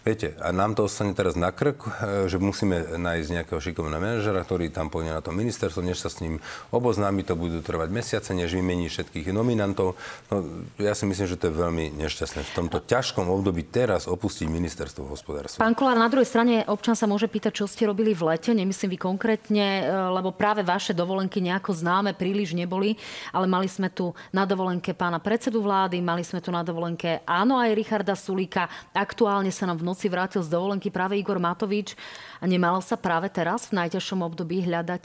[0.09, 1.91] Viete, a nám to ostane teraz na krk, e,
[2.33, 6.25] že musíme nájsť nejakého šikovného manažera, ktorý tam pôjde na to ministerstvo, než sa s
[6.25, 6.41] ním
[6.73, 10.01] oboznámi, to budú trvať mesiace, než vymení všetkých nominantov.
[10.33, 12.41] No, ja si myslím, že to je veľmi nešťastné.
[12.41, 15.61] V tomto ťažkom období teraz opustiť ministerstvo hospodárstva.
[15.61, 18.97] Pán Kolár, na druhej strane občan sa môže pýtať, čo ste robili v lete, nemyslím
[18.97, 22.97] vy konkrétne, e, lebo práve vaše dovolenky nejako známe príliš neboli,
[23.29, 27.61] ale mali sme tu na dovolenke pána predsedu vlády, mali sme tu na dovolenke áno
[27.61, 31.99] aj Richarda Sulíka, aktuálne sa nám v noci si vrátil z dovolenky práve Igor Matovič
[32.39, 35.05] a nemalo sa práve teraz v najťažšom období hľadať,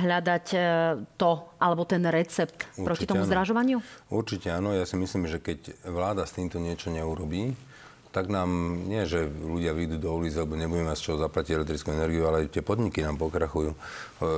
[0.00, 0.58] hľadať e,
[1.20, 3.28] to, alebo ten recept Určite proti tomu áno.
[3.28, 3.78] zdražovaniu?
[4.08, 4.72] Určite áno.
[4.72, 7.52] Ja si myslím, že keď vláda s týmto niečo neurobí,
[8.12, 12.28] tak nám nie, že ľudia vyjdú do ulic, lebo nebudeme z čoho zaplatiť elektrickú energiu,
[12.28, 13.72] ale tie podniky nám pokrachujú.
[13.72, 13.78] E,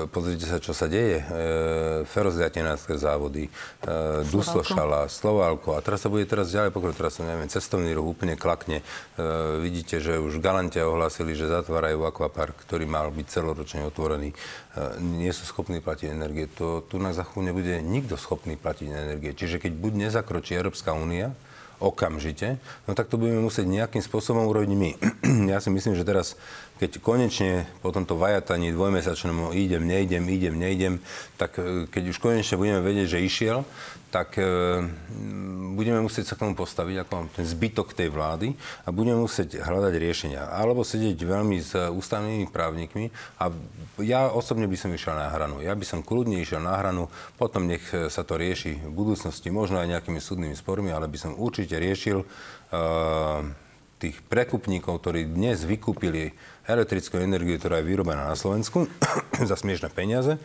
[0.07, 1.19] pozrite sa, čo sa deje.
[1.19, 1.25] E,
[2.07, 3.51] Ferozliatenácké závody, e,
[4.31, 6.93] Duslošala, Slovalko a teraz sa bude teraz ďalej pokračovať.
[6.95, 8.87] Teraz, neviem, cestovný ruch úplne klakne.
[9.59, 14.31] Vidíte, že už Galante ohlásili, že zatvárajú akvapark, ktorý mal byť celoročne otvorený.
[15.03, 16.47] Nie sú schopní platiť energie.
[16.55, 19.35] To, tu na zachu nebude nikto schopný platiť energie.
[19.35, 21.35] Čiže keď buď nezakročí Európska únia,
[21.85, 22.57] okamžite,
[22.89, 24.91] no tak to budeme musieť nejakým spôsobom urobiť my.
[25.53, 26.41] ja si myslím, že teraz,
[26.81, 30.95] keď konečne po tomto vajataní dvojmesačnom idem, nejdem, idem, nejdem,
[31.37, 33.59] tak e, keď už konečne budeme vedieť, že išiel,
[34.15, 34.47] tak e,
[35.75, 38.55] budeme musieť sa k tomu postaviť ako ten zbytok tej vlády
[38.87, 40.55] a budeme musieť hľadať riešenia.
[40.55, 43.11] Alebo sedieť veľmi s ústavnými právnikmi
[43.43, 43.51] a
[43.99, 45.59] ja osobne by som išiel na hranu.
[45.59, 49.83] Ja by som kľudne išiel na hranu, potom nech sa to rieši v budúcnosti, možno
[49.83, 53.43] aj nejakými súdnymi spormi, ale by som určite riešil uh,
[53.99, 56.35] tých prekupníkov, ktorí dnes vykúpili
[56.71, 58.87] elektrickú energiu, ktorá je vyrobená na Slovensku
[59.51, 60.39] za smiešné peniaze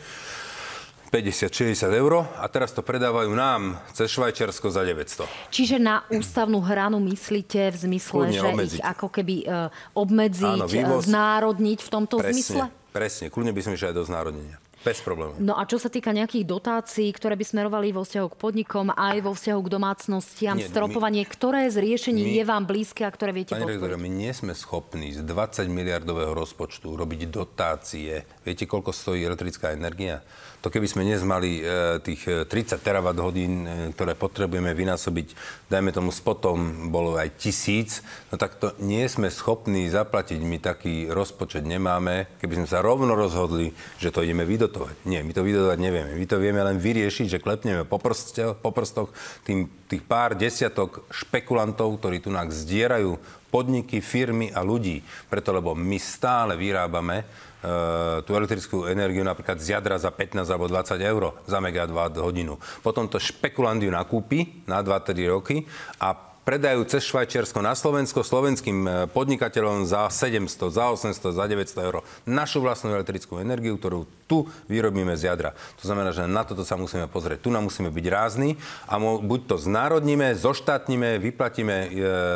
[1.09, 5.25] 50-60 eur a teraz to predávajú nám cez Švajčiarsko za 900.
[5.49, 8.77] Čiže na ústavnú hranu myslíte v zmysle, Kľudne že obmedziť.
[8.77, 12.63] ich ako keby uh, obmedziť, Áno, vývoz, znárodniť v tomto presne, zmysle?
[12.93, 14.57] Presne, kľudne by som išiel aj do znárodnenia.
[14.79, 15.35] Bez problémov.
[15.43, 19.27] No a čo sa týka nejakých dotácií, ktoré by smerovali vo vzťahu k podnikom, aj
[19.27, 23.11] vo vzťahu k domácnostiam, nie, stropovanie, my, ktoré z riešení my, je vám blízke a
[23.11, 23.99] ktoré viete Pani podporiť?
[23.99, 28.23] my nie sme schopní z 20 miliardového rozpočtu robiť dotácie.
[28.47, 30.23] Viete, koľko stojí elektrická energia?
[30.59, 35.31] To keby sme dnes mali e, tých 30 e, terawatt hodín, e, ktoré potrebujeme vynásobiť,
[35.71, 40.39] dajme tomu spotom bolo aj tisíc, no tak to nie sme schopní zaplatiť.
[40.43, 42.27] My taký rozpočet nemáme.
[42.43, 43.71] Keby sme sa rovno rozhodli,
[44.03, 45.07] že to ideme vydotovať.
[45.07, 46.11] Nie, my to vydotovať nevieme.
[46.19, 49.15] My to vieme len vyriešiť, že klepneme po, prste, po prstoch
[49.47, 53.15] tým, tých pár desiatok špekulantov, ktorí tu nás zdierajú
[53.49, 55.01] podniky, firmy a ľudí.
[55.27, 60.71] Preto, lebo my stále vyrábame Eh, tú elektrickú energiu napríklad z jadra za 15 alebo
[60.71, 62.55] 20 eur za megawatt hodinu.
[62.79, 65.67] Potom to špekulant ju nakúpi na 2-3 roky
[65.99, 71.87] a predajú cez Švajčiarsko na Slovensko slovenským e, podnikateľom za 700, za 800, za 900
[71.87, 75.57] eur našu vlastnú elektrickú energiu, ktorú tu vyrobíme z jadra.
[75.81, 77.41] To znamená, že na toto sa musíme pozrieť.
[77.41, 81.87] Tu nám musíme byť rázni a buď to znárodníme, zoštátnime, vyplatíme e,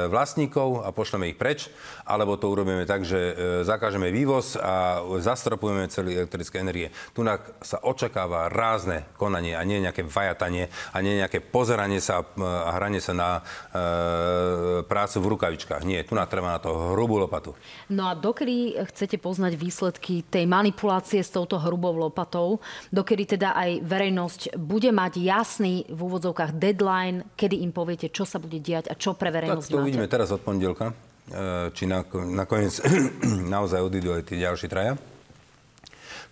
[0.10, 1.70] vlastníkov a pošleme ich preč,
[2.02, 6.89] alebo to urobíme tak, že e, zakážeme vývoz a zastropujeme celý elektrické energie.
[7.13, 7.22] Tu
[7.62, 13.00] sa očakáva rázne konanie a nie nejaké vajatanie a nie nejaké pozeranie sa a hranie
[13.00, 13.30] sa na
[14.88, 15.84] prácu v rukavičkách.
[15.84, 17.56] Nie, tu treba na to hrubú lopatu.
[17.90, 22.60] No a dokedy chcete poznať výsledky tej manipulácie s touto hrubou lopatou?
[22.92, 28.40] Dokedy teda aj verejnosť bude mať jasný v úvodzovkách deadline, kedy im poviete, čo sa
[28.40, 29.86] bude diať a čo pre verejnosť Tak to máte?
[29.86, 30.92] uvidíme teraz od pondelka,
[31.30, 32.74] e, či nakoniec
[33.54, 34.98] naozaj odídu aj tí ďalší traja.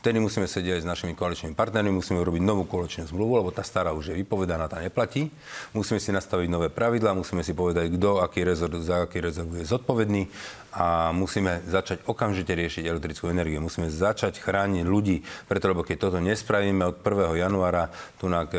[0.02, 3.62] Vtedy musíme sedieť aj s našimi koaličnými partnermi, musíme urobiť novú koaličnú zmluvu, lebo tá
[3.62, 5.30] stará už je vypovedaná, tá neplatí.
[5.78, 9.62] Musíme si nastaviť nové pravidlá, musíme si povedať, kto aký rezort, za aký rezort je
[9.62, 10.26] zodpovedný
[10.74, 13.62] a musíme začať okamžite riešiť elektrickú energiu.
[13.62, 17.38] Musíme začať chrániť ľudí, preto lebo keď toto nespravíme od 1.
[17.38, 18.58] januára, tu na, e,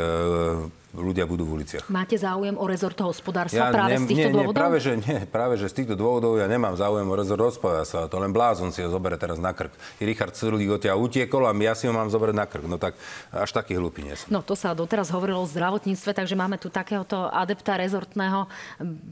[0.93, 1.89] ľudia budú v uliciach.
[1.89, 4.53] Máte záujem o rezort hospodárstva ja práve ne, z týchto nie, dôvodov?
[4.53, 8.13] Nie, práve, že, nie, práve že z týchto dôvodov ja nemám záujem o rezort hospodárstva.
[8.13, 9.73] To len blázon si ho zoberie teraz na krk.
[10.01, 12.65] I Richard Crlík odtiaľ utiekol a ja si ho mám zoberať na krk.
[12.69, 12.95] No tak
[13.33, 14.29] až taký hlupý nie som.
[14.29, 18.45] No to sa doteraz hovorilo o zdravotníctve, takže máme tu takéhoto adepta rezortného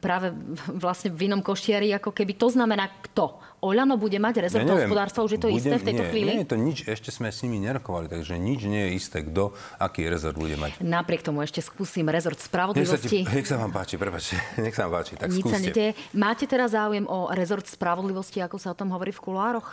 [0.04, 0.36] práve
[0.76, 2.36] vlastne v inom košiari, ako keby.
[2.36, 3.40] To znamená kto?
[3.60, 6.30] Oľano bude mať rezort ja hospodárstva, už je to budem, isté v tejto nie, chvíli?
[6.32, 9.52] Nie je to nič, ešte sme s nimi nerokovali, takže nič nie je isté, kto
[9.76, 10.80] aký rezort bude mať.
[10.80, 13.08] Napriek tomu ešte skúsim rezort Nech sa, spravodlivosti.
[13.08, 15.66] ti, nech sa vám páči, prepačte, nech sa vám páči, tak Nič sa skúste.
[15.68, 15.90] nedeje.
[16.16, 19.68] Máte teraz záujem o rezort spravodlivosti, ako sa o tom hovorí v kulároch?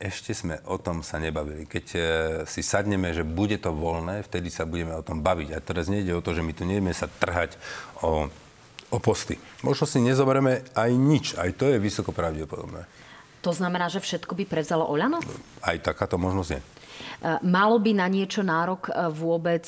[0.00, 1.68] Ešte sme o tom sa nebavili.
[1.68, 2.00] Keď e,
[2.48, 5.52] si sadneme, že bude to voľné, vtedy sa budeme o tom baviť.
[5.52, 7.60] A teraz nejde o to, že my tu nejdeme sa trhať
[8.00, 8.32] o,
[8.88, 9.36] o posty.
[9.60, 11.36] Možno si nezoberieme aj nič.
[11.36, 12.88] Aj to je vysoko pravdepodobné.
[13.40, 15.20] To znamená, že všetko by prevzalo Oľano?
[15.64, 16.60] Aj takáto možnosť je.
[16.60, 16.64] E,
[17.44, 19.64] Malo by na niečo nárok e, vôbec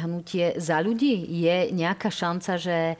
[0.00, 1.12] hnutie za ľudí?
[1.28, 2.96] Je nejaká šanca, že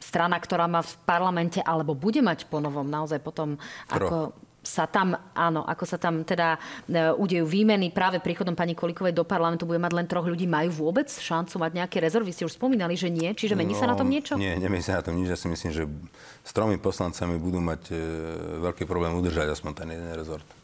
[0.00, 3.60] strana, ktorá má v parlamente, alebo bude mať ponovom naozaj potom,
[3.92, 4.32] ako
[4.70, 6.54] sa tam, áno, ako sa tam teda
[6.86, 10.86] e, udejú výmeny práve príchodom pani Kolikovej do parlamentu, bude mať len troch ľudí, majú
[10.86, 12.22] vôbec šancu mať nejaký rezerv?
[12.22, 14.38] Vy ste už spomínali, že nie, čiže mení sa na tom niečo?
[14.38, 15.26] No, Nie, nemení sa na tom nič.
[15.26, 15.82] Ja si myslím, že
[16.46, 17.94] s tromi poslancami budú mať e,
[18.62, 20.59] veľký problém udržať aspoň ten jeden rezort.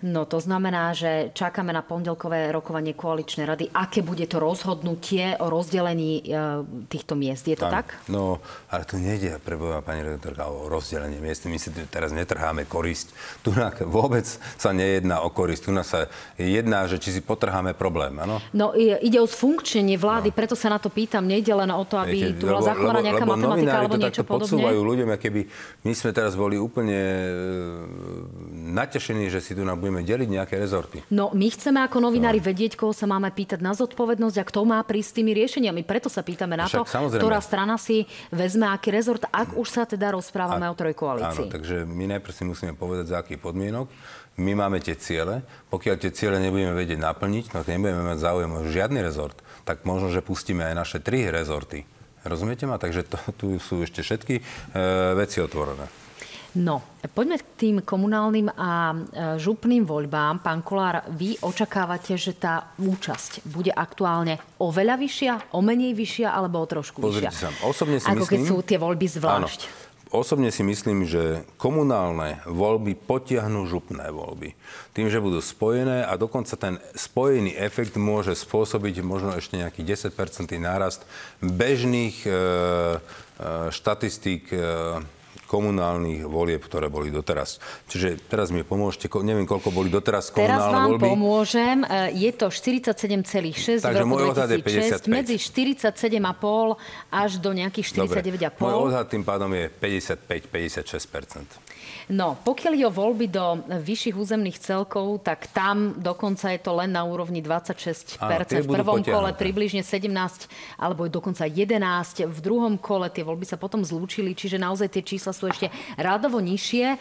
[0.00, 3.64] No to znamená, že čakáme na pondelkové rokovanie koaličnej rady.
[3.76, 7.44] Aké bude to rozhodnutie o rozdelení e, týchto miest?
[7.44, 7.74] Je to Áno.
[7.76, 7.86] tak?
[8.08, 8.40] No,
[8.72, 11.44] ale tu nejde, preboha pani redaktorka, o rozdelenie miest.
[11.44, 13.12] My si teraz netrháme korisť.
[13.44, 14.24] Tu na- vôbec
[14.56, 15.68] sa nejedná o korisť.
[15.68, 16.08] Tu sa
[16.40, 18.40] jedná, že či si potrháme problém, áno?
[18.56, 21.28] No ide o sfunkčnenie vlády, preto sa na to pýtam.
[21.28, 24.22] Nejde len o to, aby Viete, tu bola zachovaná nejaká lebo matematika alebo to niečo
[24.24, 25.40] takto podsúvajú ľuďom, keby
[25.84, 27.30] my sme teraz boli úplne e,
[28.72, 31.02] natešení, že si tu nám budeme deliť nejaké rezorty.
[31.10, 34.78] No my chceme ako novinári vedieť, koho sa máme pýtať na zodpovednosť a kto má
[34.86, 35.82] prísť s tými riešeniami.
[35.82, 37.18] Preto sa pýtame na to, Však samozrejme.
[37.18, 41.50] ktorá strana si vezme aký rezort, ak už sa teda rozprávame o Áno, trojkoalícii.
[41.50, 43.90] takže my najprv si musíme povedať, za akých podmienok.
[44.38, 45.42] My máme tie ciele.
[45.68, 49.34] Pokiaľ tie ciele nebudeme vedieť naplniť, no nebudeme mať záujem o žiadny rezort,
[49.66, 51.82] tak možno, že pustíme aj naše tri rezorty.
[52.20, 52.76] Rozumiete ma?
[52.76, 54.42] Takže to, tu sú ešte všetky e,
[55.16, 55.88] veci otvorené.
[56.58, 56.82] No,
[57.14, 58.96] poďme k tým komunálnym a e,
[59.38, 60.42] župným voľbám.
[60.42, 66.58] Pán Kolár, vy očakávate, že tá účasť bude aktuálne oveľa vyššia, o menej vyššia alebo
[66.58, 67.54] o trošku Pozrite vyššia?
[67.54, 69.60] sa, osobne si Ako keď myslím- sú tie voľby zvlášť.
[69.62, 69.88] Áno.
[70.10, 74.58] Osobne si myslím, že komunálne voľby potiahnú župné voľby.
[74.90, 80.10] Tým, že budú spojené a dokonca ten spojený efekt môže spôsobiť možno ešte nejaký 10%
[80.58, 81.06] nárast
[81.38, 82.38] bežných e, e,
[83.70, 84.58] štatistík e,
[85.50, 87.58] komunálnych volieb, ktoré boli doteraz.
[87.90, 91.10] Čiže teraz mi pomôžte, neviem, koľko boli doteraz Teraz komunálne vám voľby.
[91.10, 91.82] pomôžem.
[91.82, 95.10] E, Je to 47,6 v Takže roku odhad je 2006, 55.
[95.10, 96.78] medzi 47,5
[97.10, 98.62] až do nejakých Dobre, 49,5.
[98.62, 101.70] môj odhad tým pádom je 55-56%.
[102.10, 106.90] No, pokiaľ je o voľby do vyšších územných celkov, tak tam dokonca je to len
[106.90, 108.18] na úrovni 26%.
[108.18, 110.10] Áno, v prvom kole približne 17
[110.74, 112.26] alebo dokonca 11.
[112.26, 116.36] V druhom kole tie voľby sa potom zlúčili, čiže naozaj tie čísla sú ešte rádovo
[116.44, 117.00] nižšie.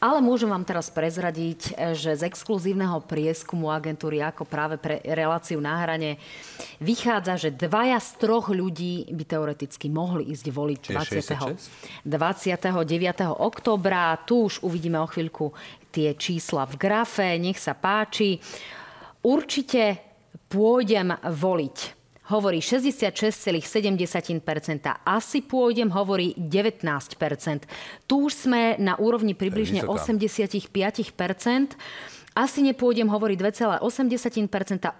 [0.00, 5.76] Ale môžem vám teraz prezradiť, že z exkluzívneho prieskumu agentúry ako práve pre reláciu na
[5.76, 6.16] hrane
[6.80, 11.36] vychádza, že dvaja z troch ľudí by teoreticky mohli ísť voliť Čiže
[12.08, 12.08] 20.
[12.08, 13.44] 29.
[13.44, 14.16] oktobra.
[14.24, 15.52] Tu už uvidíme o chvíľku
[15.92, 17.36] tie čísla v grafe.
[17.36, 18.40] Nech sa páči.
[19.20, 20.00] Určite
[20.48, 21.99] pôjdem voliť.
[22.30, 23.66] Hovorí 66,7%.
[25.02, 27.66] Asi pôjdem, hovorí 19%.
[28.06, 30.06] Tu už sme na úrovni približne vysoká.
[30.14, 31.74] 85%.
[32.30, 33.82] Asi nepôjdem, hovorí 2,8%,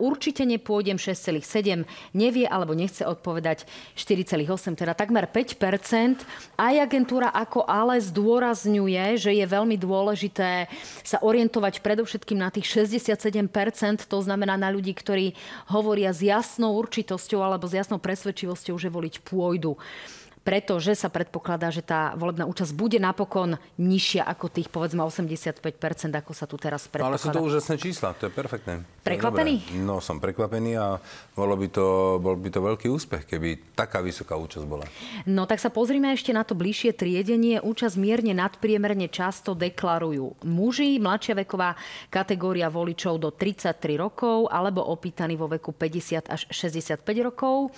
[0.02, 6.26] určite nepôjdem 6,7%, nevie alebo nechce odpovedať 4,8%, teda takmer 5%.
[6.58, 10.66] Aj agentúra ako ale zdôrazňuje, že je veľmi dôležité
[11.06, 13.46] sa orientovať predovšetkým na tých 67%,
[14.10, 15.38] to znamená na ľudí, ktorí
[15.70, 19.78] hovoria s jasnou určitosťou alebo s jasnou presvedčivosťou, že voliť pôjdu
[20.40, 25.60] pretože sa predpokladá, že tá volebná účasť bude napokon nižšia ako tých povedzme 85%,
[26.16, 27.44] ako sa tu teraz No, ale sú to predpokladá.
[27.44, 28.72] úžasné čísla, to je perfektné.
[29.04, 29.80] Prekvapený?
[29.84, 30.96] No, som prekvapený a
[31.36, 31.86] bolo by to,
[32.20, 34.88] bol by to veľký úspech, keby taká vysoká účasť bola.
[35.28, 37.60] No tak sa pozrime ešte na to bližšie triedenie.
[37.60, 41.76] Účasť mierne nadpriemerne často deklarujú muži, mladšia veková
[42.08, 47.72] kategória voličov do 33 rokov alebo opýtaní vo veku 50 až 65 rokov,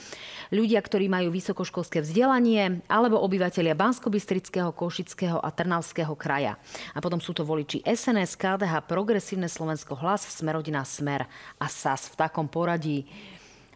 [0.54, 2.51] ľudia, ktorí majú vysokoškolské vzdelanie
[2.88, 6.58] alebo obyvateľia Banskobystrického, Košického a Trnavského kraja.
[6.92, 11.24] A potom sú to voliči SNS, KDH, Progresívne Slovensko, Hlas, Smerodina, Smer
[11.56, 13.08] a SAS v takom poradí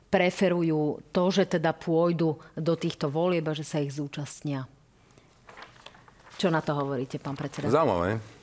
[0.07, 4.65] preferujú to, že teda pôjdu do týchto volieb a že sa ich zúčastnia.
[6.37, 7.73] Čo na to hovoríte, pán predseda?
[7.73, 8.36] Zaujímavé.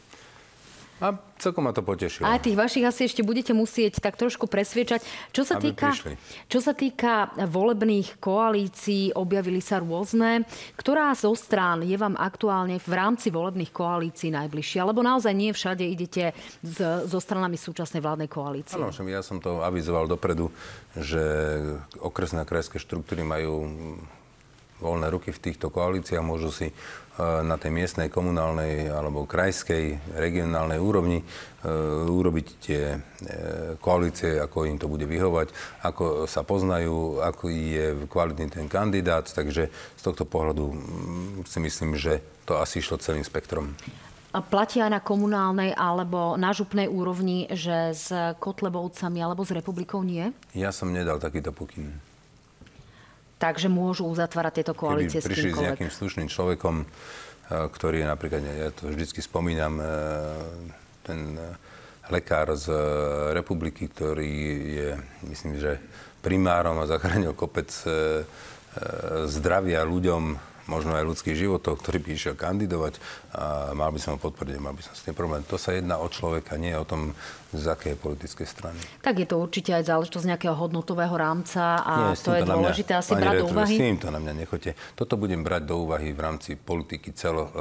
[1.04, 2.24] A celkom ma to potešilo.
[2.24, 5.04] A tých vašich asi ešte budete musieť tak trošku presviečať.
[5.36, 6.16] Čo sa, týka, prišli.
[6.48, 10.48] čo sa týka volebných koalícií, objavili sa rôzne.
[10.80, 14.88] Ktorá zo strán je vám aktuálne v rámci volebných koalícií najbližšia?
[14.88, 16.32] Lebo naozaj nie všade idete
[16.64, 18.80] z, so stranami súčasnej vládnej koalície.
[18.80, 20.56] Áno, ja som to avizoval dopredu,
[20.96, 21.20] že
[22.00, 23.68] okresné a krajské štruktúry majú
[24.84, 26.74] voľné ruky v týchto koalíciách, môžu si e,
[27.24, 31.26] na tej miestnej, komunálnej alebo krajskej, regionálnej úrovni e,
[32.12, 32.98] urobiť tie e,
[33.80, 35.56] koalície, ako im to bude vyhovať,
[35.88, 39.24] ako sa poznajú, ako je kvalitný ten kandidát.
[39.24, 40.76] Takže z tohto pohľadu
[41.48, 43.72] si myslím, že to asi išlo celým spektrom.
[44.34, 48.10] A platí aj na komunálnej alebo na župnej úrovni, že s
[48.42, 50.34] Kotlebovcami alebo s republikou nie?
[50.58, 52.13] Ja som nedal takýto pokyn.
[53.44, 56.86] Takže môžu uzatvárať tieto koalície Keby s prišli s nejakým slušným človekom, e,
[57.76, 59.86] ktorý je napríklad, ja to vždycky spomínam, e,
[61.04, 61.52] ten e,
[62.08, 62.72] lekár z
[63.36, 64.32] republiky, ktorý
[64.80, 64.90] je,
[65.28, 65.76] myslím, že
[66.24, 67.68] primárom a zachránil kopec
[69.28, 72.98] zdravia ľuďom, možno aj ľudských životov, ktorý by išiel kandidovať
[73.36, 75.44] a mal by som ho podporiť, mal by som s tým problém.
[75.48, 77.12] To sa jedná o človeka, nie o tom,
[77.54, 78.82] z akej politickej strany.
[79.06, 82.56] Tak je to určite aj záležitosť nejakého hodnotového rámca a Nie, to je na mňa-
[82.58, 83.76] dôležité asi brať do úvahy.
[83.78, 84.72] S týmto na mňa nechoďte.
[84.98, 87.52] Toto budem brať do úvahy v rámci politiky celo e,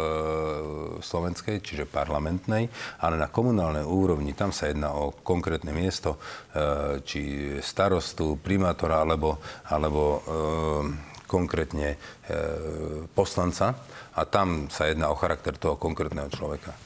[1.05, 2.73] slovenskej, čiže parlamentnej,
[3.05, 6.17] ale na komunálnej úrovni, tam sa jedná o konkrétne miesto,
[6.57, 7.21] e, či
[7.61, 9.37] starostu, primátora, alebo,
[9.69, 11.97] alebo e, konkrétne e,
[13.17, 13.73] poslanca.
[14.13, 16.77] A tam sa jedná o charakter toho konkrétneho človeka.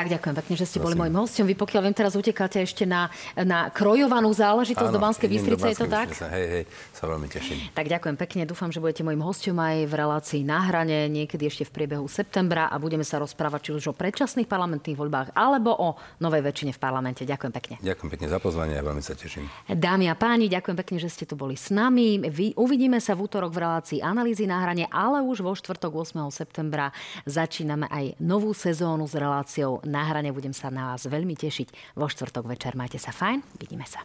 [0.00, 1.12] Tak ďakujem pekne, že ste boli Prosím.
[1.12, 1.44] môjim hostom.
[1.44, 5.84] Vy pokiaľ viem, teraz utekáte ešte na, na krojovanú záležitosť do Banskej Bystrice, je to
[5.92, 6.08] tak?
[6.08, 6.32] Bystrice.
[6.32, 6.64] Hej, hej,
[6.96, 7.56] sa veľmi teším.
[7.76, 11.68] Tak ďakujem pekne, dúfam, že budete môjim hostom aj v relácii na hrane niekedy ešte
[11.68, 16.00] v priebehu septembra a budeme sa rozprávať či už o predčasných parlamentných voľbách alebo o
[16.24, 17.28] novej väčšine v parlamente.
[17.28, 17.74] Ďakujem pekne.
[17.84, 19.52] Ďakujem pekne za pozvanie a veľmi sa teším.
[19.68, 22.24] Dámy a páni, ďakujem pekne, že ste tu boli s nami.
[22.24, 26.32] Vy, uvidíme sa v útorok v relácii analýzy na hrane, ale už vo štvrtok 8.
[26.32, 26.88] septembra
[27.28, 30.30] začíname aj novú sezónu s reláciou na hrane.
[30.30, 32.78] Budem sa na vás veľmi tešiť vo štvrtok večer.
[32.78, 34.00] Majte sa fajn, vidíme sa.